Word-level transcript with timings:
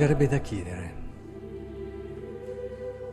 Verrebbe 0.00 0.28
da 0.28 0.38
chiedere, 0.38 0.94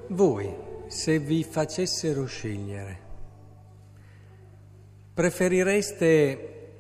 voi 0.07 0.55
se 0.87 1.19
vi 1.19 1.43
facessero 1.43 2.25
scegliere, 2.25 2.99
preferireste 5.13 6.71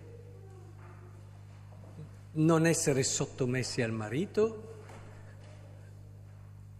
non 2.35 2.65
essere 2.65 3.03
sottomessi 3.03 3.81
al 3.81 3.91
marito? 3.91 4.75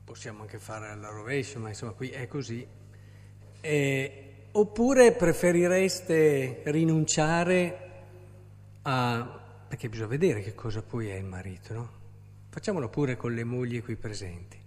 Possiamo 0.06 0.44
anche 0.44 0.58
fare 0.58 0.88
alla 0.88 1.10
rovescia, 1.10 1.60
ma 1.60 1.68
insomma 1.68 1.92
qui 1.92 2.08
è 2.12 2.30
così. 2.30 2.66
Eh, 3.60 4.36
oppure 4.54 5.12
preferireste 5.12 6.62
rinunciare 6.64 7.92
a... 8.84 9.42
perché 9.68 9.90
bisogna 9.90 10.08
vedere 10.08 10.40
che 10.40 10.56
cosa 10.56 10.82
poi 10.82 11.10
è 11.10 11.16
il 11.16 11.26
marito, 11.26 11.74
no? 11.74 11.97
Facciamolo 12.58 12.90
pure 12.90 13.18
con 13.18 13.36
le 13.36 13.44
mogli 13.44 13.84
qui 13.84 13.96
presenti. 13.96 14.58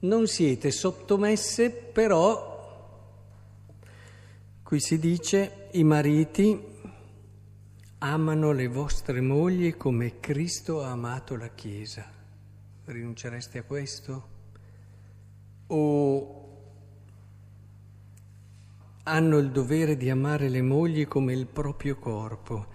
Non 0.00 0.26
siete 0.26 0.72
sottomesse, 0.72 1.70
però, 1.70 3.06
qui 4.64 4.80
si 4.80 4.98
dice, 4.98 5.68
i 5.74 5.84
mariti 5.84 6.60
amano 7.98 8.50
le 8.50 8.66
vostre 8.66 9.20
mogli 9.20 9.76
come 9.76 10.18
Cristo 10.18 10.82
ha 10.82 10.90
amato 10.90 11.36
la 11.36 11.46
Chiesa. 11.50 12.04
Rinuncereste 12.86 13.58
a 13.58 13.62
questo? 13.62 14.28
O 15.68 16.64
hanno 19.04 19.38
il 19.38 19.52
dovere 19.52 19.96
di 19.96 20.10
amare 20.10 20.48
le 20.48 20.60
mogli 20.60 21.06
come 21.06 21.34
il 21.34 21.46
proprio 21.46 21.94
corpo. 21.94 22.66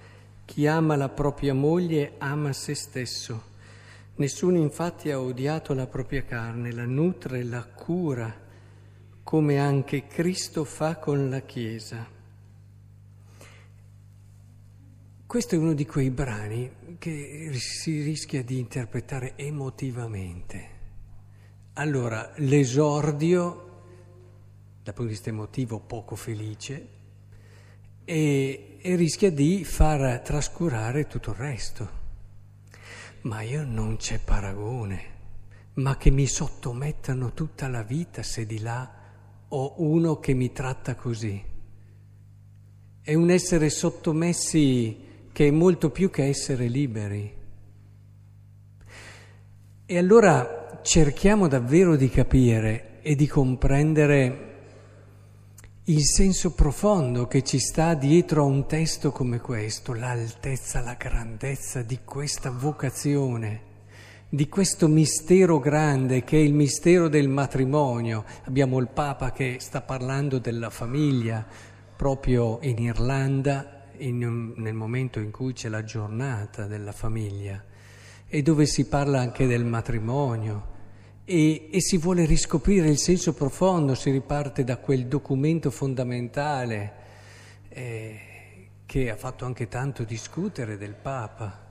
Chi 0.45 0.65
ama 0.67 0.95
la 0.95 1.09
propria 1.09 1.53
moglie 1.53 2.13
ama 2.19 2.53
se 2.53 2.75
stesso. 2.75 3.55
Nessuno 4.17 4.57
infatti 4.57 5.11
ha 5.11 5.19
odiato 5.19 5.75
la 5.75 5.85
propria 5.85 6.23
carne, 6.23 6.71
la 6.71 6.85
nutre, 6.85 7.43
la 7.43 7.63
cura, 7.63 8.35
come 9.21 9.59
anche 9.59 10.07
Cristo 10.07 10.63
fa 10.63 10.95
con 10.95 11.29
la 11.29 11.41
Chiesa. 11.41 12.03
Questo 15.23 15.53
è 15.53 15.57
uno 15.59 15.73
di 15.73 15.85
quei 15.85 16.09
brani 16.09 16.97
che 16.97 17.51
si 17.59 18.01
rischia 18.01 18.43
di 18.43 18.57
interpretare 18.57 19.33
emotivamente. 19.35 20.69
Allora, 21.73 22.33
l'esordio, 22.37 23.81
dal 24.81 24.95
punto 24.95 25.03
di 25.03 25.09
vista 25.09 25.29
emotivo, 25.29 25.79
poco 25.79 26.15
felice, 26.15 26.87
e, 28.03 28.77
e 28.81 28.95
rischia 28.95 29.29
di 29.29 29.63
far 29.63 30.21
trascurare 30.21 31.05
tutto 31.05 31.29
il 31.29 31.35
resto 31.35 32.05
ma 33.21 33.41
io 33.41 33.63
non 33.63 33.97
c'è 33.97 34.19
paragone, 34.19 35.01
ma 35.75 35.97
che 35.97 36.09
mi 36.11 36.27
sottomettano 36.27 37.33
tutta 37.33 37.67
la 37.67 37.83
vita 37.83 38.23
se 38.23 38.45
di 38.45 38.59
là 38.59 38.91
ho 39.49 39.73
uno 39.77 40.19
che 40.19 40.33
mi 40.33 40.51
tratta 40.51 40.95
così. 40.95 41.43
È 43.01 43.13
un 43.13 43.29
essere 43.29 43.69
sottomessi 43.69 45.05
che 45.31 45.47
è 45.47 45.51
molto 45.51 45.91
più 45.91 46.09
che 46.09 46.25
essere 46.25 46.67
liberi. 46.67 47.35
E 49.85 49.97
allora 49.97 50.81
cerchiamo 50.83 51.47
davvero 51.47 51.95
di 51.95 52.09
capire 52.09 52.99
e 53.01 53.15
di 53.15 53.27
comprendere 53.27 54.46
il 55.89 56.03
senso 56.03 56.51
profondo 56.51 57.27
che 57.27 57.43
ci 57.43 57.59
sta 57.59 57.93
dietro 57.93 58.41
a 58.41 58.45
un 58.45 58.65
testo 58.67 59.13
come 59.13 59.39
questo, 59.39 59.93
l'altezza, 59.93 60.81
la 60.81 60.95
grandezza 60.95 61.81
di 61.81 61.99
questa 62.03 62.51
vocazione, 62.51 63.61
di 64.27 64.49
questo 64.49 64.89
mistero 64.89 65.59
grande 65.59 66.25
che 66.25 66.35
è 66.35 66.41
il 66.41 66.53
mistero 66.53 67.07
del 67.07 67.29
matrimonio. 67.29 68.25
Abbiamo 68.43 68.79
il 68.79 68.89
Papa 68.89 69.31
che 69.31 69.59
sta 69.61 69.79
parlando 69.79 70.39
della 70.39 70.69
famiglia 70.69 71.45
proprio 71.95 72.59
in 72.63 72.79
Irlanda, 72.79 73.85
in, 73.99 74.55
nel 74.57 74.73
momento 74.73 75.19
in 75.19 75.31
cui 75.31 75.53
c'è 75.53 75.69
la 75.69 75.85
giornata 75.85 76.65
della 76.65 76.91
famiglia 76.91 77.63
e 78.27 78.41
dove 78.41 78.65
si 78.65 78.89
parla 78.89 79.21
anche 79.21 79.47
del 79.47 79.63
matrimonio 79.63 80.75
e, 81.29 81.67
e, 81.69 81.81
si 81.81 81.97
vuole 81.97 82.25
riscoprire 82.25 82.87
il 82.87 82.97
senso 82.97 83.33
profondo, 83.33 83.95
si 83.95 84.09
riparte 84.11 84.63
da 84.63 84.77
quel 84.77 85.07
documento 85.07 85.69
fondamentale 85.71 86.93
eh, 87.67 88.19
che 88.85 89.09
ha 89.09 89.17
fatto 89.17 89.43
anche 89.43 89.67
tanto 89.67 90.05
discutere 90.05 90.77
del 90.77 90.95
Papa. 90.95 91.65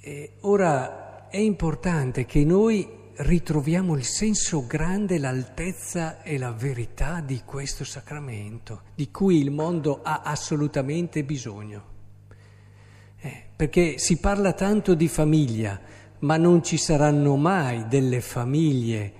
E 0.00 0.34
ora 0.42 1.28
è 1.28 1.38
importante 1.38 2.24
che 2.24 2.44
noi 2.44 2.88
ritroviamo 3.16 3.96
il 3.96 4.04
senso 4.04 4.64
grande, 4.64 5.18
l'altezza 5.18 6.22
e 6.22 6.38
la 6.38 6.52
verità 6.52 7.20
di 7.20 7.42
questo 7.44 7.82
sacramento, 7.82 8.82
di 8.94 9.10
cui 9.10 9.40
il 9.40 9.50
mondo 9.50 10.02
ha 10.04 10.20
assolutamente 10.22 11.24
bisogno. 11.24 11.90
Eh, 13.18 13.42
perché 13.56 13.98
si 13.98 14.18
parla 14.18 14.52
tanto 14.52 14.94
di 14.94 15.08
famiglia, 15.08 15.80
ma 16.22 16.36
non 16.36 16.62
ci 16.62 16.76
saranno 16.76 17.36
mai 17.36 17.86
delle 17.88 18.20
famiglie 18.20 19.12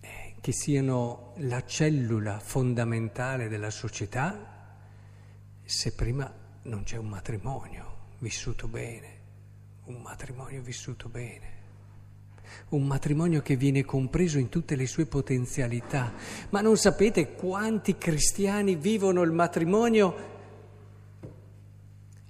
eh, 0.00 0.34
che 0.40 0.52
siano 0.52 1.32
la 1.38 1.64
cellula 1.64 2.38
fondamentale 2.38 3.48
della 3.48 3.70
società 3.70 4.52
se 5.62 5.92
prima 5.92 6.30
non 6.62 6.82
c'è 6.84 6.96
un 6.96 7.08
matrimonio 7.08 7.92
vissuto 8.18 8.68
bene, 8.68 9.18
un 9.84 10.00
matrimonio 10.00 10.62
vissuto 10.62 11.08
bene, 11.08 11.52
un 12.70 12.86
matrimonio 12.86 13.42
che 13.42 13.56
viene 13.56 13.84
compreso 13.84 14.38
in 14.38 14.48
tutte 14.48 14.76
le 14.76 14.86
sue 14.86 15.06
potenzialità. 15.06 16.12
Ma 16.50 16.60
non 16.60 16.76
sapete 16.76 17.34
quanti 17.34 17.96
cristiani 17.98 18.76
vivono 18.76 19.22
il 19.22 19.32
matrimonio 19.32 20.32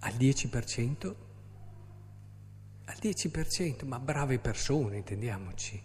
al 0.01 0.13
10%? 0.15 1.24
Al 3.05 3.15
10%, 3.15 3.87
ma 3.87 3.99
brave 3.99 4.39
persone, 4.39 4.97
intendiamoci, 4.97 5.81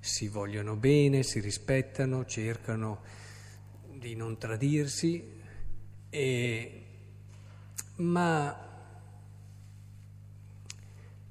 si 0.00 0.28
vogliono 0.28 0.74
bene, 0.74 1.22
si 1.22 1.38
rispettano, 1.38 2.24
cercano 2.24 3.00
di 3.92 4.16
non 4.16 4.36
tradirsi, 4.36 5.22
e... 6.10 6.84
ma 7.96 8.64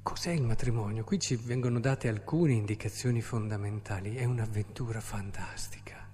cos'è 0.01 0.31
il 0.31 0.43
matrimonio? 0.43 1.03
Qui 1.03 1.19
ci 1.19 1.35
vengono 1.35 1.79
date 1.79 2.07
alcune 2.07 2.53
indicazioni 2.53 3.21
fondamentali, 3.21 4.15
è 4.15 4.23
un'avventura 4.23 5.01
fantastica, 5.01 6.07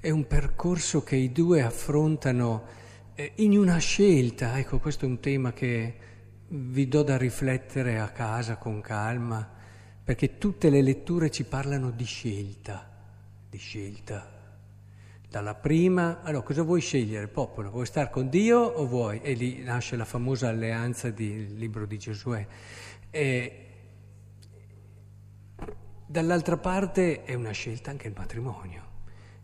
è 0.00 0.10
un 0.10 0.26
percorso 0.26 1.02
che 1.02 1.16
i 1.16 1.32
due 1.32 1.62
affrontano 1.62 2.66
eh, 3.14 3.32
in 3.36 3.58
una 3.58 3.78
scelta, 3.78 4.58
ecco 4.58 4.78
questo 4.78 5.04
è 5.04 5.08
un 5.08 5.20
tema 5.20 5.52
che 5.52 6.06
vi 6.50 6.88
do 6.88 7.02
da 7.02 7.16
riflettere 7.16 7.98
a 7.98 8.08
casa 8.08 8.56
con 8.56 8.80
calma, 8.80 9.46
perché 10.02 10.38
tutte 10.38 10.70
le 10.70 10.80
letture 10.80 11.30
ci 11.30 11.44
parlano 11.44 11.90
di 11.90 12.04
scelta, 12.04 12.88
di 13.48 13.58
scelta. 13.58 14.36
Dalla 15.28 15.54
prima, 15.54 16.22
allora 16.22 16.42
cosa 16.42 16.62
vuoi 16.62 16.80
scegliere, 16.80 17.28
popolo? 17.28 17.70
Vuoi 17.70 17.84
stare 17.84 18.08
con 18.08 18.30
Dio 18.30 18.60
o 18.60 18.86
vuoi? 18.86 19.20
E 19.20 19.34
lì 19.34 19.62
nasce 19.62 19.96
la 19.96 20.06
famosa 20.06 20.48
alleanza 20.48 21.10
del 21.10 21.54
libro 21.54 21.84
di 21.84 21.98
Giosuè. 21.98 22.46
E 23.10 23.66
dall'altra 26.06 26.56
parte 26.56 27.24
è 27.24 27.34
una 27.34 27.50
scelta 27.50 27.90
anche 27.90 28.08
il 28.08 28.14
matrimonio. 28.16 28.86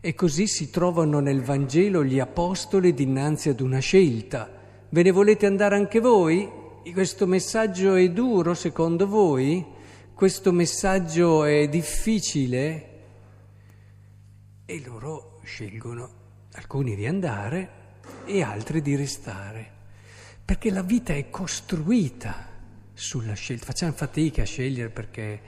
E 0.00 0.15
così 0.15 0.47
si 0.47 0.71
trovano 0.71 1.21
nel 1.21 1.43
Vangelo 1.43 2.03
gli 2.03 2.19
apostoli 2.19 2.95
dinanzi 2.95 3.50
ad 3.50 3.61
una 3.61 3.81
scelta. 3.81 4.50
Ve 4.89 5.03
ne 5.03 5.11
volete 5.11 5.45
andare 5.45 5.77
anche 5.77 6.00
voi? 6.00 6.62
Questo 6.93 7.27
messaggio 7.27 7.95
è 7.95 8.11
duro 8.11 8.55
secondo 8.55 9.07
voi? 9.07 9.65
Questo 10.13 10.53
messaggio 10.53 11.45
è 11.45 11.69
difficile? 11.69 12.89
E 14.67 14.83
loro 14.85 15.41
scelgono 15.45 16.11
alcuni 16.53 16.95
di 16.95 17.07
andare 17.07 17.83
e 18.27 18.43
altri 18.43 18.83
di 18.83 18.97
restare, 18.97 19.71
perché 20.45 20.71
la 20.71 20.83
vita 20.83 21.15
è 21.15 21.31
costruita 21.31 22.49
sulla 22.93 23.35
scelta. 23.35 23.65
Facciamo 23.65 23.93
fatica 23.93 24.43
a 24.43 24.47
scegliere 24.47 24.91
perché 24.91 25.41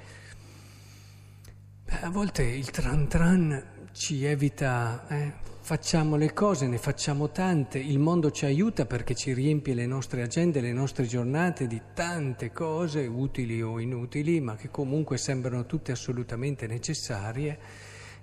a 1.89 2.11
volte 2.11 2.43
il 2.43 2.71
tran 2.71 3.09
tran 3.09 3.65
ci 3.93 4.25
evita... 4.25 5.07
Eh, 5.09 5.55
facciamo 5.67 6.15
le 6.15 6.33
cose, 6.33 6.69
ne 6.69 6.79
facciamo 6.79 7.31
tante, 7.31 7.81
il 7.81 7.99
mondo 7.99 8.31
ci 8.31 8.45
aiuta 8.45 8.87
perché 8.87 9.17
ci 9.17 9.33
riempie 9.33 9.75
le 9.75 9.85
nostre 9.85 10.23
agende, 10.23 10.61
le 10.61 10.73
nostre 10.73 11.07
giornate 11.07 11.67
di 11.67 11.83
tante 11.93 12.53
cose, 12.53 13.05
utili 13.09 13.61
o 13.61 13.81
inutili, 13.81 14.41
ma 14.41 14.55
che 14.55 14.69
comunque 14.71 15.19
sembrano 15.19 15.67
tutte 15.67 15.91
assolutamente 15.91 16.69
necessarie 16.69 17.59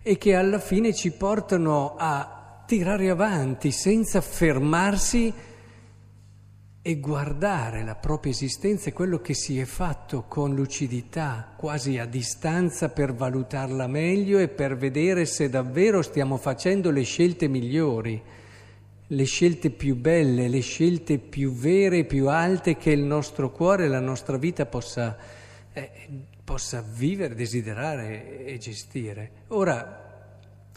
e 0.02 0.18
che 0.18 0.36
alla 0.36 0.58
fine 0.58 0.94
ci 0.94 1.12
portano 1.12 1.96
a 1.98 2.64
tirare 2.66 3.10
avanti 3.10 3.72
senza 3.72 4.22
fermarsi 4.22 5.34
e 6.86 7.00
guardare 7.00 7.82
la 7.86 7.96
propria 7.96 8.34
esistenza 8.34 8.90
e 8.90 8.94
quello 8.94 9.22
che 9.22 9.34
si 9.34 9.58
è 9.58 9.64
fatto 9.64 10.26
con 10.28 10.54
lucidità, 10.54 11.54
quasi 11.56 11.98
a 11.98 12.06
distanza 12.06 12.90
per 12.90 13.14
valutarla 13.14 13.88
meglio 13.88 14.38
e 14.38 14.50
per 14.50 14.76
vedere 14.76 15.26
se 15.26 15.50
davvero 15.50 16.02
stiamo 16.02 16.36
facendo 16.36 16.92
le 16.92 17.04
scelte 17.04 17.48
migliori, 17.48 18.22
le 19.08 19.24
scelte 19.24 19.70
più 19.70 19.96
belle, 19.96 20.50
le 20.50 20.60
scelte 20.60 21.20
più 21.20 21.54
vere, 21.54 22.04
più 22.04 22.28
alte 22.28 22.76
che 22.76 22.92
il 22.92 23.04
nostro 23.04 23.50
cuore 23.50 23.86
e 23.86 23.88
la 23.88 24.02
nostra 24.02 24.36
vita 24.36 24.66
possa, 24.66 25.18
eh, 25.72 25.90
possa 26.44 26.84
vivere, 26.86 27.34
desiderare 27.34 28.44
e 28.44 28.58
gestire. 28.58 29.32
Ora, 29.48 30.28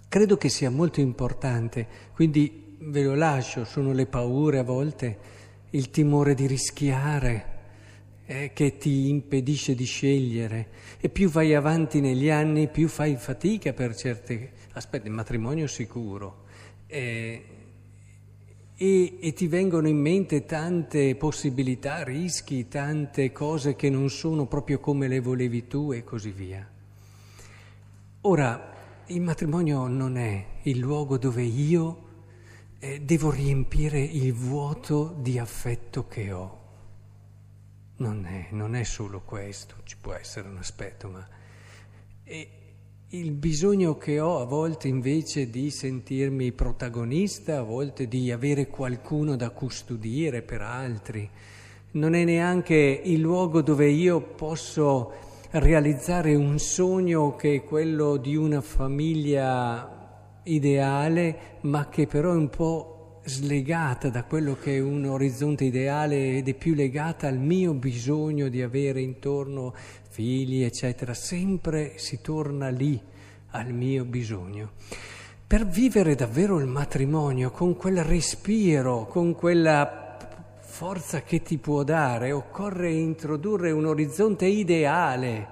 credo 0.09 0.37
che 0.37 0.51
sia 0.51 0.71
molto 0.71 1.01
importante, 1.01 1.85
quindi 2.15 2.77
ve 2.79 3.03
lo 3.03 3.17
lascio, 3.17 3.65
sono 3.65 3.93
le 3.93 4.07
paure 4.07 4.59
a 4.61 4.63
volte 4.63 5.35
il 5.77 5.91
timore 5.91 6.35
di 6.35 6.47
rischiare 6.47 7.55
eh, 8.25 8.51
che 8.55 8.79
ti 8.79 9.09
impedisce 9.11 9.75
di 9.75 9.85
scegliere 9.85 10.69
e 10.99 11.11
più 11.11 11.29
vai 11.29 11.55
avanti 11.55 12.01
negli 12.01 12.31
anni 12.31 12.69
più 12.69 12.89
fai 12.89 13.17
fatica 13.17 13.75
per 13.75 13.95
certe 13.95 14.53
aspetti, 14.73 15.11
matrimonio 15.11 15.67
sicuro 15.67 16.45
eh, 16.87 17.45
e, 18.75 19.19
e 19.21 19.33
ti 19.35 19.47
vengono 19.47 19.87
in 19.87 19.99
mente 19.99 20.47
tante 20.47 21.15
possibilità, 21.15 22.03
rischi, 22.03 22.69
tante 22.69 23.31
cose 23.33 23.77
che 23.77 23.91
non 23.91 24.09
sono 24.09 24.47
proprio 24.47 24.81
come 24.81 25.09
le 25.09 25.21
volevi 25.21 25.67
tu 25.67 25.93
e 25.93 26.05
così 26.05 26.31
via. 26.31 26.69
Ora, 28.23 28.75
il 29.07 29.21
matrimonio 29.21 29.87
non 29.87 30.17
è 30.17 30.45
il 30.63 30.79
luogo 30.79 31.17
dove 31.17 31.43
io 31.43 32.06
eh, 32.79 33.01
devo 33.01 33.31
riempire 33.31 34.01
il 34.01 34.33
vuoto 34.33 35.15
di 35.19 35.39
affetto 35.39 36.07
che 36.07 36.33
ho. 36.33 36.65
Non 37.99 38.27
è, 38.27 38.49
non 38.51 38.75
è 38.75 38.85
solo 38.85 39.23
questo, 39.23 39.77
ci 39.85 39.97
può 39.97 40.13
essere 40.13 40.49
un 40.49 40.59
aspetto, 40.59 41.09
ma 41.09 41.27
è 42.23 42.49
il 43.11 43.31
bisogno 43.31 43.97
che 43.97 44.21
ho 44.21 44.41
a 44.41 44.45
volte 44.45 44.89
invece 44.89 45.49
di 45.49 45.71
sentirmi 45.71 46.53
protagonista, 46.53 47.59
a 47.59 47.63
volte 47.63 48.09
di 48.09 48.31
avere 48.33 48.67
qualcuno 48.67 49.37
da 49.37 49.51
custodire 49.51 50.43
per 50.43 50.61
altri, 50.61 51.31
non 51.93 52.15
è 52.15 52.25
neanche 52.25 52.75
il 52.75 53.21
luogo 53.21 53.63
dove 53.63 53.89
io 53.89 54.21
posso 54.21 55.13
realizzare 55.53 56.35
un 56.35 56.59
sogno 56.59 57.37
che 57.37 57.55
è 57.55 57.65
quello 57.65 58.17
di 58.17 58.37
una 58.37 58.61
famiglia 58.61 59.96
ideale, 60.47 61.59
ma 61.63 61.89
che 61.89 62.07
però 62.07 62.33
è 62.33 62.37
un 62.37 62.51
po' 62.51 63.21
slegata 63.25 64.09
da 64.09 64.23
quello 64.23 64.57
che 64.57 64.77
è 64.77 64.81
un 64.81 65.05
orizzonte 65.05 65.65
ideale 65.65 66.37
ed 66.37 66.49
è 66.49 66.55
più 66.55 66.75
legata 66.75 67.27
al 67.27 67.39
mio 67.39 67.75
bisogno 67.75 68.49
di 68.49 68.63
avere 68.63 69.01
intorno 69.01 69.75
figli, 70.09 70.63
eccetera. 70.63 71.13
Sempre 71.13 71.95
si 71.97 72.21
torna 72.21 72.69
lì, 72.69 73.01
al 73.51 73.73
mio 73.73 74.05
bisogno. 74.05 74.73
Per 75.47 75.67
vivere 75.67 76.15
davvero 76.15 76.59
il 76.59 76.67
matrimonio 76.67 77.51
con 77.51 77.77
quel 77.77 78.03
respiro, 78.03 79.07
con 79.07 79.35
quella 79.35 80.17
forza 80.61 81.23
che 81.23 81.43
ti 81.43 81.59
può 81.59 81.83
dare, 81.85 82.33
occorre 82.33 82.93
introdurre 82.93 83.71
un 83.71 83.87
orizzonte 83.87 84.47
ideale, 84.47 85.49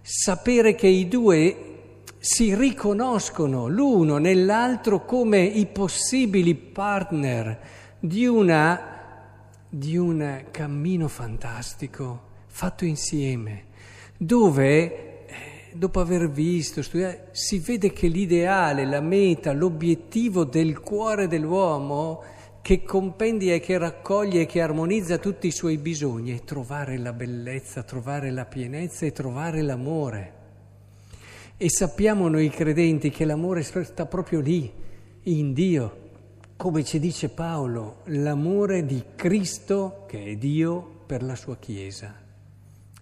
sapere 0.00 0.74
che 0.74 0.86
i 0.86 1.08
due 1.08 1.73
si 2.24 2.54
riconoscono 2.54 3.68
l'uno 3.68 4.16
nell'altro 4.16 5.04
come 5.04 5.42
i 5.42 5.66
possibili 5.66 6.54
partner 6.54 7.58
di, 8.00 8.24
una, 8.24 8.80
di 9.68 9.98
un 9.98 10.44
cammino 10.50 11.06
fantastico 11.08 12.22
fatto 12.46 12.86
insieme, 12.86 13.64
dove 14.16 15.26
eh, 15.26 15.34
dopo 15.74 16.00
aver 16.00 16.30
visto, 16.30 16.80
studiato, 16.80 17.26
si 17.32 17.58
vede 17.58 17.92
che 17.92 18.06
l'ideale, 18.06 18.86
la 18.86 19.02
meta, 19.02 19.52
l'obiettivo 19.52 20.44
del 20.44 20.80
cuore 20.80 21.28
dell'uomo 21.28 22.22
che 22.62 22.84
compendia 22.84 23.52
e 23.52 23.60
che 23.60 23.76
raccoglie 23.76 24.40
e 24.40 24.46
che 24.46 24.62
armonizza 24.62 25.18
tutti 25.18 25.46
i 25.48 25.52
suoi 25.52 25.76
bisogni 25.76 26.34
è 26.34 26.42
trovare 26.42 26.96
la 26.96 27.12
bellezza, 27.12 27.82
trovare 27.82 28.30
la 28.30 28.46
pienezza 28.46 29.04
e 29.04 29.12
trovare 29.12 29.60
l'amore. 29.60 30.43
E 31.64 31.70
sappiamo 31.70 32.28
noi 32.28 32.50
credenti 32.50 33.08
che 33.08 33.24
l'amore 33.24 33.62
sta 33.62 34.04
proprio 34.04 34.40
lì, 34.40 34.70
in 35.22 35.54
Dio. 35.54 35.96
Come 36.56 36.84
ci 36.84 36.98
dice 36.98 37.30
Paolo, 37.30 38.02
l'amore 38.08 38.84
di 38.84 39.02
Cristo, 39.14 40.04
che 40.06 40.24
è 40.24 40.36
Dio, 40.36 40.86
per 41.06 41.22
la 41.22 41.34
sua 41.34 41.56
Chiesa. 41.56 42.14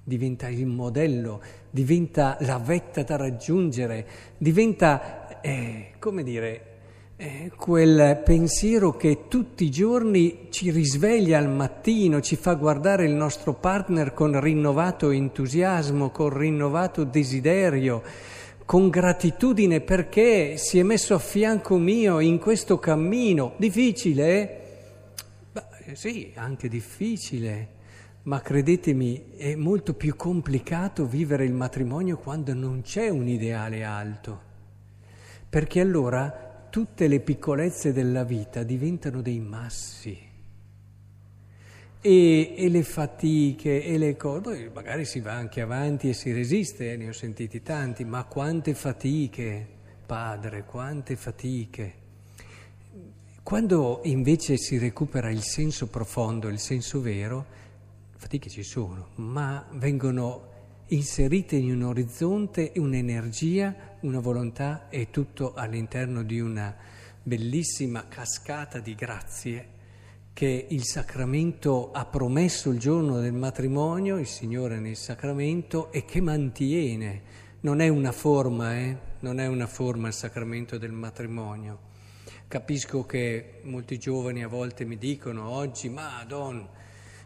Diventa 0.05 0.47
il 0.47 0.67
modello, 0.67 1.43
diventa 1.71 2.37
la 2.43 2.59
vetta 2.59 3.03
da 3.03 3.17
raggiungere, 3.17 4.07
diventa, 4.39 5.41
eh, 5.41 5.95
come 5.99 6.23
dire, 6.23 6.67
eh, 7.17 7.51
quel 7.57 8.23
pensiero 8.25 8.97
che 8.97 9.27
tutti 9.27 9.65
i 9.65 9.71
giorni 9.73 10.47
ci 10.51 10.71
risveglia 10.71 11.37
al 11.37 11.49
mattino, 11.49 12.21
ci 12.21 12.37
fa 12.37 12.55
guardare 12.55 13.07
il 13.07 13.13
nostro 13.13 13.55
partner 13.55 14.15
con 14.15 14.39
rinnovato 14.39 15.11
entusiasmo, 15.11 16.11
con 16.11 16.29
rinnovato 16.29 17.03
desiderio 17.03 18.03
con 18.65 18.89
gratitudine 18.89 19.81
perché 19.81 20.57
si 20.57 20.79
è 20.79 20.83
messo 20.83 21.15
a 21.15 21.19
fianco 21.19 21.77
mio 21.79 22.21
in 22.21 22.39
questo 22.39 22.79
cammino. 22.79 23.55
Difficile? 23.57 24.61
Beh, 25.53 25.95
sì, 25.95 26.33
anche 26.35 26.69
difficile, 26.69 27.69
ma 28.23 28.41
credetemi, 28.41 29.33
è 29.37 29.55
molto 29.55 29.95
più 29.95 30.17
complicato 30.17 31.07
vivere 31.07 31.45
il 31.45 31.53
matrimonio 31.53 32.17
quando 32.19 32.55
non 32.55 32.83
c'è 32.83 33.09
un 33.09 33.29
ideale 33.29 33.85
alto, 33.85 34.41
perché 35.49 35.81
allora 35.81 36.67
tutte 36.71 37.09
le 37.09 37.21
piccolezze 37.21 37.93
della 37.93 38.25
vita 38.25 38.63
diventano 38.63 39.21
dei 39.21 39.41
massi 39.41 40.31
e, 42.05 42.55
e, 42.57 42.69
le 42.69 42.83
fatiche 42.83 43.85
e 43.85 43.97
le 43.97 44.17
cose, 44.17 44.41
poi 44.41 44.71
magari 44.75 45.05
si 45.05 45.21
va 45.21 45.35
anche 45.35 45.61
avanti 45.61 46.09
e 46.09 46.15
si 46.15 46.33
resiste, 46.33 46.93
eh, 46.93 46.97
ne 46.97 47.09
ho 47.09 47.13
sentiti 47.13 47.63
tanti, 47.63 48.05
ma 48.05 48.25
quante 48.25 48.75
fatiche, 48.75 49.65
padre, 50.05 50.65
quante 50.65 51.15
fatiche. 51.15 52.01
Quando 53.45 54.01
invece 54.05 54.57
si 54.57 54.79
recupera 54.79 55.31
il 55.31 55.43
senso 55.43 55.87
profondo, 55.87 56.49
il 56.49 56.59
senso 56.59 57.01
vero, 57.01 57.47
fatiche 58.17 58.51
ci 58.51 58.65
sono, 58.65 59.11
ma 59.17 59.65
vengono 59.75 60.51
inserite 60.89 61.55
in 61.55 61.71
un 61.71 61.85
orizzonte 61.85 62.73
un'energia, 62.77 63.97
una 64.01 64.19
volontà 64.19 64.89
e 64.89 65.11
tutto 65.11 65.55
all'interno 65.55 66.25
di 66.25 66.41
una 66.41 66.75
bellissima 67.23 68.09
cascata 68.09 68.81
di 68.81 68.97
grazie 68.97 69.81
che 70.33 70.67
il 70.71 70.85
sacramento 70.85 71.91
ha 71.93 72.07
promesso 72.07 72.71
il 72.71 72.79
giorno 72.79 73.21
del 73.21 73.33
matrimonio, 73.33 74.19
il 74.19 74.27
Signore 74.27 74.79
nel 74.79 74.97
sacramento, 74.97 75.93
e 75.93 76.05
che 76.05 76.21
mantiene. 76.21 77.23
Non 77.61 77.81
è 77.81 77.89
una 77.89 78.13
forma, 78.13 78.77
eh? 78.79 78.97
non 79.21 79.39
è 79.39 79.47
una 79.47 79.67
forma 79.67 80.09
il 80.09 80.15
sacramento 80.15 80.79
del 80.79 80.93
matrimonio. 80.93 81.91
Capisco 82.49 83.05
che 83.05 83.61
molti 83.63 83.99
giovani 83.99 84.43
a 84.43 84.49
volte 84.49 84.85
mi 84.85 84.99
dicono 84.99 85.49
oggi, 85.49 85.89
ma 85.89 86.25
Don, 86.27 86.69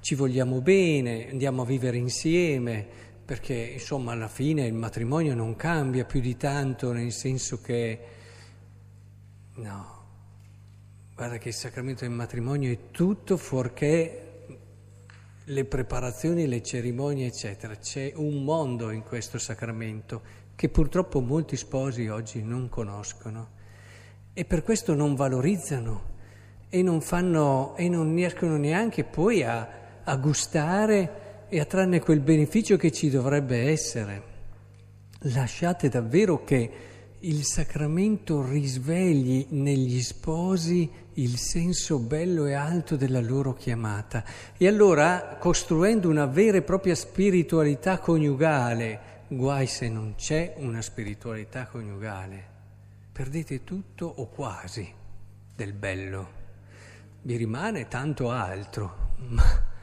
ci 0.01 0.15
vogliamo 0.15 0.61
bene, 0.61 1.31
andiamo 1.31 1.63
a 1.63 1.67
vivere 1.67 1.97
insieme, 1.97 2.87
perché 3.25 3.55
insomma 3.55 4.13
alla 4.13 4.29
fine 4.29 4.67
il 4.67 4.75
matrimonio 4.75 5.35
non 5.35 5.57
cambia 5.57 6.05
più 6.05 6.21
di 6.21 6.37
tanto, 6.37 6.93
nel 6.93 7.13
senso 7.13 7.61
che 7.61 8.01
no, 9.55 10.06
Guarda 11.17 11.39
che 11.39 11.49
il 11.49 11.55
sacramento 11.55 12.05
del 12.05 12.13
matrimonio 12.13 12.71
è 12.71 12.91
tutto 12.91 13.39
fuorché 13.39 14.45
le 15.43 15.65
preparazioni, 15.65 16.47
le 16.47 16.63
cerimonie, 16.63 17.29
eccetera. 17.29 17.75
C'è 17.75 18.13
un 18.17 18.45
mondo 18.45 18.91
in 18.91 19.03
questo 19.03 19.39
sacramento 19.39 20.21
che 20.55 20.69
purtroppo 20.69 21.21
molti 21.21 21.57
sposi 21.57 22.07
oggi 22.09 22.43
non 22.43 22.69
conoscono 22.69 23.49
e 24.35 24.45
per 24.45 24.63
questo 24.63 24.95
non 24.95 25.15
valorizzano 25.15 26.03
e 26.69 26.83
non, 26.83 27.01
fanno, 27.01 27.75
e 27.77 27.89
non 27.89 28.15
riescono 28.15 28.59
neanche 28.59 29.05
poi 29.05 29.43
a, 29.43 29.69
a 30.05 30.17
gustare 30.17 31.47
e 31.49 31.59
a 31.61 31.65
trarne 31.65 31.99
quel 32.01 32.21
beneficio 32.21 32.77
che 32.77 32.93
ci 32.93 33.09
dovrebbe 33.09 33.71
essere. 33.71 34.23
Lasciate 35.21 35.89
davvero 35.89 36.45
che 36.45 36.71
il 37.21 37.43
sacramento 37.45 38.47
risvegli 38.47 39.47
negli 39.49 40.03
sposi 40.03 41.05
il 41.19 41.39
senso 41.39 41.99
bello 41.99 42.47
e 42.47 42.55
alto 42.55 42.97
della 42.97 43.21
loro 43.21 43.55
chiamata. 43.55 44.25
E 44.57 44.67
allora, 44.67 45.37
costruendo 45.39 46.09
una 46.09 46.27
vera 46.27 46.59
e 46.59 46.63
propria 46.63 46.95
spiritualità 46.95 47.99
coniugale, 47.99 49.25
guai 49.29 49.67
se 49.67 49.89
non 49.89 50.15
c'è 50.17 50.55
una 50.59 50.83
spiritualità 50.83 51.67
coniugale, 51.67 52.45
perdete 53.13 53.65
tutto 53.65 54.07
o 54.07 54.27
quasi 54.29 54.93
del 55.55 55.73
bello. 55.73 56.45
Vi 57.23 57.37
rimane 57.37 57.89
tanto 57.89 58.31
altro, 58.31 59.15
ma 59.29 59.75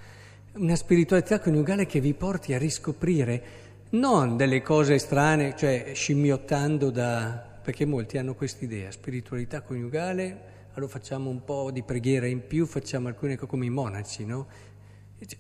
una 0.54 0.76
spiritualità 0.76 1.40
coniugale 1.40 1.88
che 1.88 2.00
vi 2.00 2.14
porti 2.14 2.54
a 2.54 2.60
riscoprire 2.60 3.62
non 3.92 4.38
delle 4.38 4.62
cose 4.62 5.00
strane, 5.00 5.56
cioè 5.56 5.92
scimmiottando 5.94 6.92
da... 6.92 7.60
perché 7.62 7.86
molti 7.86 8.18
hanno 8.18 8.36
quest'idea, 8.36 8.92
spiritualità 8.92 9.62
coniugale, 9.62 10.52
allora 10.76 10.92
facciamo 10.92 11.30
un 11.30 11.44
po' 11.44 11.70
di 11.70 11.84
preghiera 11.84 12.26
in 12.26 12.48
più, 12.48 12.66
facciamo 12.66 13.08
alcune 13.08 13.36
cose 13.36 13.48
come 13.48 13.66
i 13.66 13.70
monaci, 13.70 14.26
no? 14.26 14.48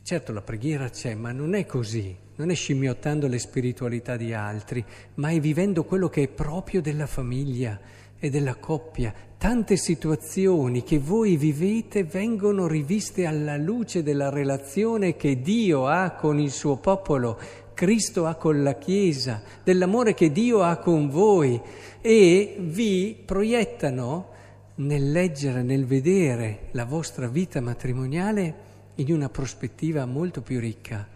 Certo 0.03 0.31
la 0.31 0.41
preghiera 0.41 0.89
c'è, 0.89 1.15
ma 1.15 1.31
non 1.31 1.55
è 1.55 1.65
così, 1.65 2.15
non 2.35 2.51
è 2.51 2.53
scimmiottando 2.55 3.27
le 3.27 3.39
spiritualità 3.39 4.15
di 4.15 4.31
altri, 4.31 4.85
ma 5.15 5.29
è 5.29 5.39
vivendo 5.39 5.85
quello 5.85 6.07
che 6.07 6.23
è 6.23 6.27
proprio 6.27 6.81
della 6.81 7.07
famiglia 7.07 7.79
e 8.19 8.29
della 8.29 8.55
coppia. 8.55 9.11
Tante 9.35 9.75
situazioni 9.75 10.83
che 10.83 10.99
voi 10.99 11.35
vivete 11.35 12.03
vengono 12.03 12.67
riviste 12.67 13.25
alla 13.25 13.57
luce 13.57 14.03
della 14.03 14.29
relazione 14.29 15.15
che 15.15 15.41
Dio 15.41 15.87
ha 15.87 16.11
con 16.11 16.39
il 16.39 16.51
suo 16.51 16.77
popolo, 16.77 17.39
Cristo 17.73 18.27
ha 18.27 18.35
con 18.35 18.61
la 18.61 18.77
Chiesa, 18.77 19.41
dell'amore 19.63 20.13
che 20.13 20.31
Dio 20.31 20.61
ha 20.61 20.77
con 20.77 21.09
voi 21.09 21.59
e 22.01 22.55
vi 22.59 23.19
proiettano 23.25 24.29
nel 24.75 25.12
leggere, 25.12 25.62
nel 25.62 25.86
vedere 25.86 26.70
la 26.72 26.86
vostra 26.86 27.27
vita 27.27 27.62
matrimoniale 27.62 28.72
in 28.96 29.12
una 29.13 29.30
prospettiva 29.30 30.06
molto 30.06 30.42
più 30.42 30.60
ricca, 30.60 31.08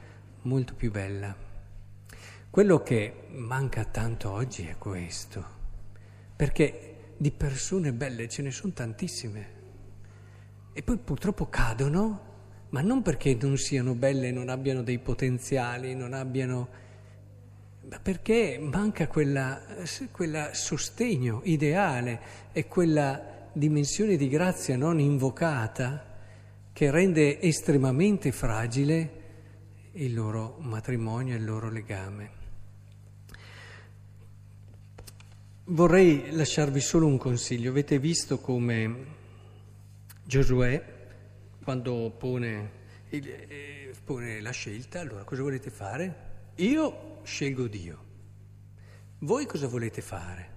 molto 0.44 0.74
più 0.76 0.92
bella. 0.92 1.36
Quello 2.50 2.82
che 2.84 3.28
manca 3.32 3.86
tanto 3.86 4.32
oggi 4.32 4.66
è 4.66 4.78
questo, 4.78 5.44
perché 6.36 7.14
di 7.18 7.32
persone 7.32 7.94
belle 7.94 8.30
ce 8.30 8.42
ne 8.44 8.52
sono 8.52 8.74
tantissime 8.74 9.56
e 10.74 10.84
poi 10.84 10.98
purtroppo 10.98 11.50
cadono, 11.50 12.26
ma 12.70 12.82
non 12.82 13.02
perché 13.02 13.36
non 13.42 13.58
siano 13.58 13.96
belle, 13.96 14.32
non 14.32 14.50
abbiano 14.50 14.84
dei 14.84 15.00
potenziali, 15.00 15.96
non 15.96 16.14
abbiano... 16.14 16.68
ma 17.90 18.00
perché 18.00 18.60
manca 18.60 19.08
quella 19.08 20.52
sostegno 20.54 21.42
ideale 21.44 22.20
e 22.52 22.68
quella 22.68 23.37
dimensione 23.58 24.18
di 24.18 24.30
grazia 24.30 24.78
non 24.78 25.00
invocata 25.00 26.16
che 26.72 26.92
rende 26.92 27.42
estremamente 27.42 28.32
fragile 28.32 29.14
il 29.94 30.14
loro 30.14 30.58
matrimonio 30.60 31.34
e 31.34 31.38
il 31.38 31.46
loro 31.46 31.72
legame. 31.72 32.32
Vorrei 35.66 36.32
lasciarvi 36.32 36.80
solo 36.80 37.08
un 37.08 37.18
consiglio. 37.18 37.72
Avete 37.72 37.98
visto 38.00 38.40
come 38.40 39.16
Giosuè, 40.24 40.84
quando 41.64 42.14
pone, 42.18 42.72
il, 43.10 43.28
eh, 43.28 43.94
pone 44.04 44.40
la 44.40 44.52
scelta, 44.52 45.00
allora 45.00 45.24
cosa 45.24 45.42
volete 45.42 45.72
fare? 45.72 46.26
Io 46.56 47.22
scelgo 47.24 47.68
Dio. 47.68 48.06
Voi 49.20 49.46
cosa 49.46 49.68
volete 49.68 50.02
fare? 50.02 50.57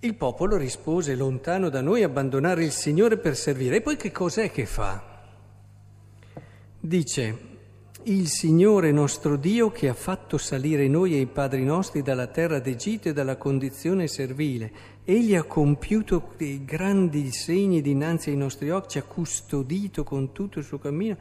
Il 0.00 0.14
popolo 0.14 0.56
rispose, 0.56 1.16
lontano 1.16 1.68
da 1.70 1.80
noi 1.80 2.04
abbandonare 2.04 2.62
il 2.62 2.70
Signore 2.70 3.16
per 3.16 3.36
servire. 3.36 3.76
E 3.76 3.80
poi 3.80 3.96
che 3.96 4.12
cos'è 4.12 4.48
che 4.52 4.64
fa? 4.64 5.02
Dice, 6.78 7.38
il 8.04 8.28
Signore 8.28 8.92
nostro 8.92 9.34
Dio 9.34 9.72
che 9.72 9.88
ha 9.88 9.94
fatto 9.94 10.38
salire 10.38 10.86
noi 10.86 11.14
e 11.14 11.18
i 11.18 11.26
padri 11.26 11.64
nostri 11.64 12.02
dalla 12.02 12.28
terra 12.28 12.60
d'Egitto 12.60 13.08
e 13.08 13.12
dalla 13.12 13.36
condizione 13.36 14.06
servile. 14.06 14.70
Egli 15.04 15.34
ha 15.34 15.42
compiuto 15.42 16.30
dei 16.36 16.64
grandi 16.64 17.32
segni 17.32 17.82
dinanzi 17.82 18.30
ai 18.30 18.36
nostri 18.36 18.70
occhi, 18.70 18.90
ci 18.90 18.98
ha 18.98 19.02
custodito 19.02 20.04
con 20.04 20.30
tutto 20.30 20.60
il 20.60 20.64
suo 20.64 20.78
cammino. 20.78 21.16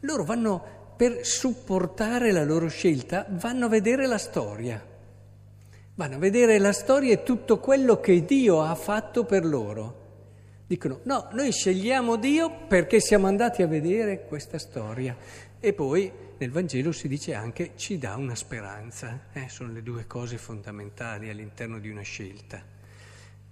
Loro 0.00 0.24
vanno, 0.24 0.62
per 0.98 1.24
supportare 1.24 2.30
la 2.30 2.44
loro 2.44 2.68
scelta, 2.68 3.26
vanno 3.30 3.64
a 3.64 3.70
vedere 3.70 4.06
la 4.06 4.18
storia. 4.18 4.96
Vanno 5.98 6.14
a 6.14 6.18
vedere 6.18 6.58
la 6.60 6.72
storia 6.72 7.12
e 7.12 7.24
tutto 7.24 7.58
quello 7.58 7.98
che 7.98 8.24
Dio 8.24 8.62
ha 8.62 8.76
fatto 8.76 9.24
per 9.24 9.44
loro. 9.44 10.06
Dicono, 10.64 11.00
no, 11.02 11.28
noi 11.32 11.50
scegliamo 11.50 12.14
Dio 12.14 12.66
perché 12.68 13.00
siamo 13.00 13.26
andati 13.26 13.62
a 13.62 13.66
vedere 13.66 14.24
questa 14.26 14.60
storia. 14.60 15.16
E 15.58 15.72
poi 15.72 16.12
nel 16.38 16.52
Vangelo 16.52 16.92
si 16.92 17.08
dice 17.08 17.34
anche 17.34 17.72
ci 17.74 17.98
dà 17.98 18.14
una 18.14 18.36
speranza. 18.36 19.22
Eh? 19.32 19.48
Sono 19.48 19.72
le 19.72 19.82
due 19.82 20.06
cose 20.06 20.38
fondamentali 20.38 21.30
all'interno 21.30 21.80
di 21.80 21.90
una 21.90 22.02
scelta. 22.02 22.62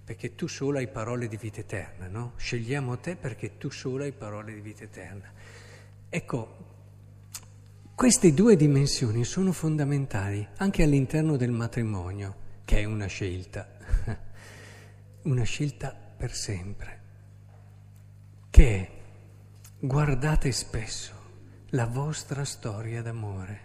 Perché 0.05 0.35
tu 0.35 0.47
solo 0.47 0.77
hai 0.77 0.87
parole 0.87 1.27
di 1.27 1.35
vita 1.35 1.59
eterna, 1.59 2.07
no? 2.07 2.31
Scegliamo 2.37 2.97
te 2.99 3.17
perché 3.17 3.57
tu 3.57 3.69
solo 3.69 4.03
hai 4.03 4.13
parole 4.13 4.53
di 4.53 4.61
vita 4.61 4.85
eterna. 4.85 5.29
Ecco, 6.07 6.76
queste 7.97 8.31
due 8.31 8.55
dimensioni 8.55 9.23
sono 9.23 9.51
fondamentali 9.51 10.47
anche 10.57 10.83
all'interno 10.83 11.35
del 11.35 11.49
matrimonio, 11.49 12.35
che 12.63 12.81
è 12.81 12.83
una 12.83 13.07
scelta, 13.07 13.67
una 15.23 15.41
scelta 15.41 15.97
per 16.15 16.31
sempre, 16.31 17.01
che 18.51 18.75
è 18.75 18.89
guardate 19.79 20.51
spesso 20.51 21.11
la 21.69 21.87
vostra 21.87 22.45
storia 22.45 23.01
d'amore, 23.01 23.61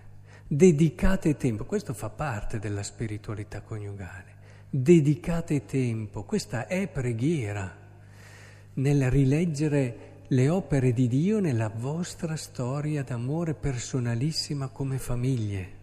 dedicate 0.47 1.37
tempo, 1.37 1.67
questo 1.67 1.93
fa 1.93 2.09
parte 2.09 2.59
della 2.59 2.83
spiritualità 2.83 3.61
coniugale, 3.61 4.37
dedicate 4.71 5.67
tempo, 5.67 6.25
questa 6.25 6.67
è 6.67 6.89
preghiera 6.89 7.71
nel 8.73 9.11
rileggere 9.11 10.12
le 10.29 10.49
opere 10.49 10.93
di 10.93 11.09
Dio 11.09 11.41
nella 11.41 11.69
vostra 11.69 12.37
storia 12.37 13.03
d'amore 13.03 13.55
personalissima 13.55 14.69
come 14.69 14.99
famiglie. 14.99 15.81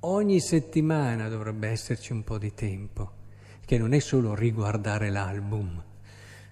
Ogni 0.00 0.40
settimana 0.40 1.28
dovrebbe 1.28 1.68
esserci 1.68 2.12
un 2.12 2.22
po' 2.22 2.38
di 2.38 2.54
tempo, 2.54 3.12
che 3.64 3.78
non 3.78 3.92
è 3.92 3.98
solo 3.98 4.34
riguardare 4.34 5.10
l'album 5.10 5.82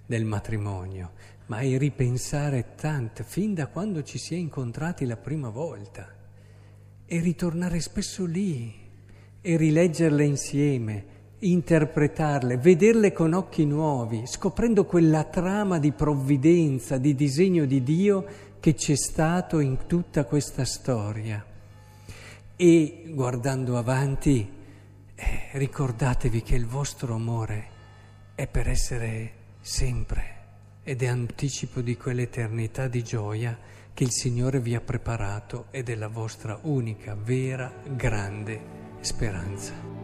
del 0.05 0.25
matrimonio, 0.25 1.11
ma 1.45 1.59
è 1.59 1.77
ripensare 1.77 2.75
tanto, 2.75 3.23
fin 3.23 3.53
da 3.53 3.67
quando 3.67 4.03
ci 4.03 4.17
si 4.17 4.33
è 4.33 4.37
incontrati 4.37 5.05
la 5.05 5.17
prima 5.17 5.49
volta, 5.49 6.13
e 7.05 7.19
ritornare 7.19 7.79
spesso 7.79 8.25
lì 8.25 8.73
e 9.41 9.57
rileggerle 9.57 10.23
insieme 10.23 11.05
interpretarle, 11.41 12.57
vederle 12.57 13.13
con 13.13 13.33
occhi 13.33 13.65
nuovi, 13.65 14.23
scoprendo 14.25 14.85
quella 14.85 15.23
trama 15.23 15.79
di 15.79 15.91
provvidenza, 15.91 16.97
di 16.97 17.15
disegno 17.15 17.65
di 17.65 17.83
Dio 17.83 18.25
che 18.59 18.75
c'è 18.75 18.95
stato 18.95 19.59
in 19.59 19.85
tutta 19.87 20.25
questa 20.25 20.65
storia. 20.65 21.43
E 22.55 23.03
guardando 23.07 23.77
avanti, 23.77 24.47
eh, 25.15 25.25
ricordatevi 25.53 26.43
che 26.43 26.55
il 26.55 26.67
vostro 26.67 27.15
amore 27.15 27.69
è 28.35 28.45
per 28.47 28.69
essere 28.69 29.31
sempre 29.61 30.39
ed 30.83 31.01
è 31.01 31.07
anticipo 31.07 31.81
di 31.81 31.97
quell'eternità 31.97 32.87
di 32.87 33.03
gioia 33.03 33.57
che 33.93 34.03
il 34.03 34.11
Signore 34.11 34.59
vi 34.59 34.75
ha 34.75 34.81
preparato 34.81 35.65
ed 35.71 35.89
è 35.89 35.95
la 35.95 36.07
vostra 36.07 36.59
unica, 36.63 37.15
vera, 37.15 37.71
grande 37.95 38.59
speranza. 39.01 40.00